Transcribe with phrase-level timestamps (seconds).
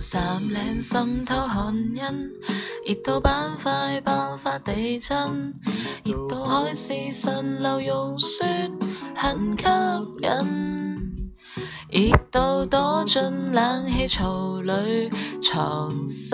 [0.00, 2.02] 三领渗透寒因，
[2.86, 5.54] 热到板块爆发地震，
[6.04, 8.46] 热到海市蜃楼溶雪，
[9.14, 11.32] 很吸引。
[12.00, 15.10] 热到躲进冷气槽里
[15.42, 16.32] 藏身，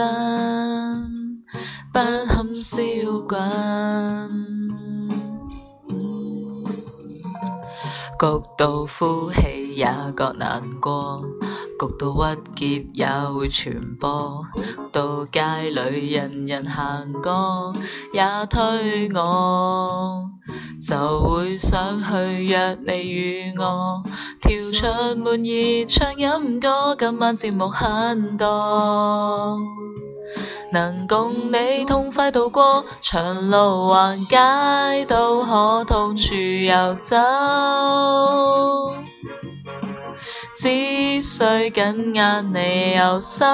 [1.93, 2.79] 不堪烧
[3.27, 3.41] 滚。
[8.19, 9.87] 焗到呼气也
[10.17, 11.25] 觉难过。
[11.77, 14.43] 焗到郁结也会传播，
[14.91, 15.41] 到街
[15.71, 17.73] 里人人行过
[18.13, 20.31] 也推我，
[20.87, 24.03] 就会想去约你与我
[24.41, 29.57] 跳出门而唱饮歌，今晚节目很多，
[30.73, 38.76] 能共你痛快度过，长路横街都可到处游走。
[40.59, 40.71] 只
[41.21, 43.45] 需紧握你右手，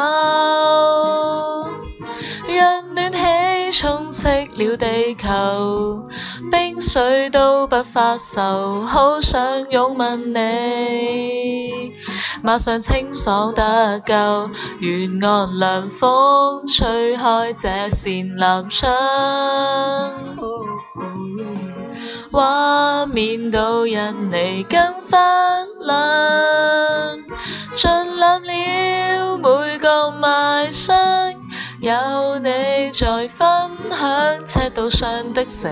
[2.47, 6.09] 让暖气充斥了地球，
[6.53, 8.83] 冰水都不发愁。
[8.87, 11.93] 好想拥吻你，
[12.41, 18.89] 马上清爽得够，沿岸凉风吹开这扇南窗，
[22.31, 25.72] 画面都因你更翻。
[27.75, 30.95] 尽览了每个卖相，
[31.81, 32.49] 有你
[32.93, 33.45] 在分
[33.91, 35.71] 享赤道上的城，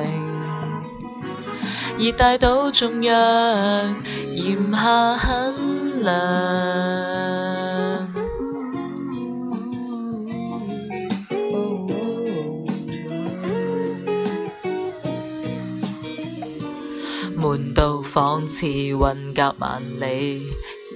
[1.96, 3.94] 而大道中央
[4.32, 7.19] 炎夏很凉。
[17.40, 18.98] 闷到仿似云
[19.32, 20.46] 隔万里，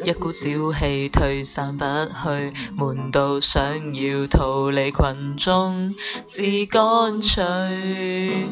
[0.05, 2.53] 一股小气退散不去。
[2.77, 5.91] 闷到想要逃离群众，
[6.27, 8.47] 至干脆，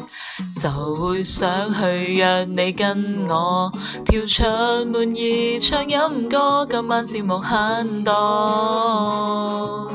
[0.59, 3.71] 就会想去约你跟我
[4.07, 4.43] 跳出
[4.85, 9.91] 门儿，唱饮歌，今晚节目很多。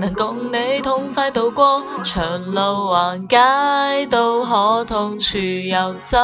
[0.00, 3.36] 能共你痛快渡过长路，横街
[4.10, 6.18] 都可痛处游走，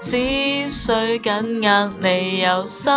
[0.00, 2.90] 只需紧握你右手。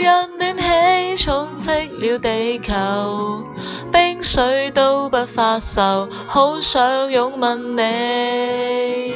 [0.00, 3.44] 让暖气充斥了地球，
[3.92, 9.14] 冰水都不发愁，好想拥吻你。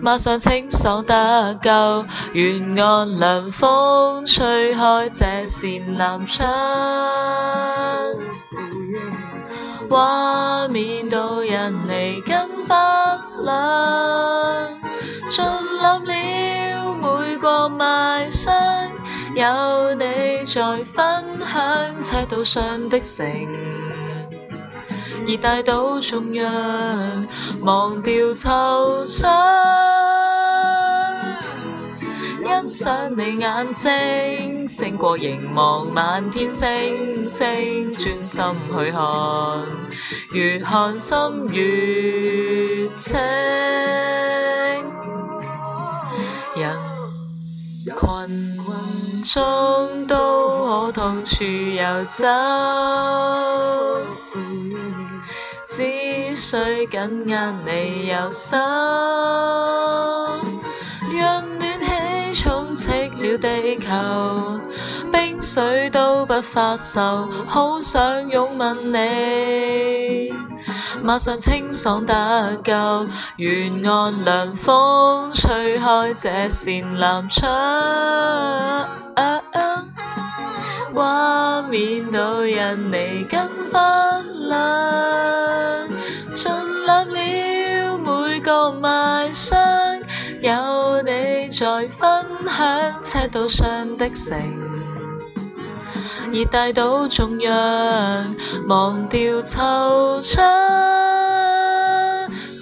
[0.00, 6.46] 马上清爽得够，沿岸凉风吹开这扇南窗，
[9.88, 11.50] 画面都因
[11.88, 14.80] 你更发亮，
[15.30, 18.54] 尽入了每个卖相，
[19.34, 20.04] 有你
[20.44, 23.85] 在分享赤道上的城。
[25.28, 27.26] 而带到中央，
[27.62, 29.28] 忘掉惆怅，
[32.38, 38.44] 欣赏你眼睛，胜过凝望满天星星，专心
[38.78, 39.66] 去看，
[40.32, 41.18] 越看心
[41.50, 43.18] 越清。
[46.54, 52.26] 人群中都可痛处游走。
[56.36, 58.58] 需紧握你右手，
[61.16, 63.90] 让暖气充斥了地球，
[65.10, 67.26] 冰水都不发愁。
[67.46, 70.30] 好想拥吻你，
[71.02, 72.14] 马上清爽得
[72.62, 73.06] 够，
[73.38, 77.50] 沿岸凉风吹开这扇蓝窗，
[80.92, 83.40] 画面都因你更
[83.72, 83.95] 换。
[93.18, 94.38] 赤道上的城，
[96.30, 98.36] 热带岛中央，
[98.68, 100.36] 忘掉惆怅，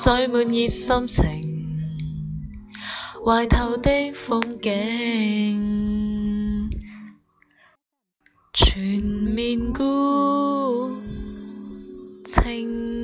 [0.01, 1.77] 在满热心情，
[3.27, 6.69] 怀头的风景，
[8.53, 10.89] 全面孤
[12.27, 13.04] 清。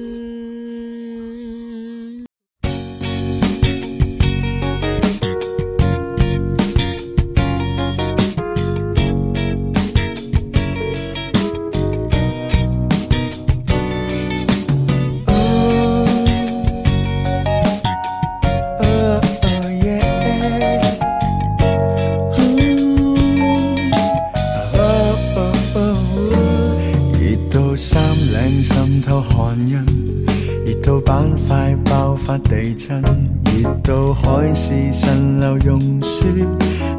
[31.21, 36.25] 快快爆发地震，热到海市蜃楼溶雪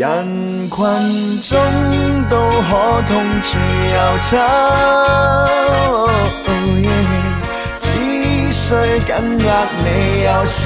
[0.00, 0.16] 人
[0.70, 0.76] 群
[1.42, 1.52] 中
[2.30, 2.68] 都可
[3.06, 3.58] 痛处
[3.92, 4.38] 有亲，
[7.78, 7.92] 只
[8.50, 8.64] 需
[9.04, 9.12] 紧
[9.44, 9.46] 握
[9.84, 9.88] 你
[10.24, 10.58] 右手。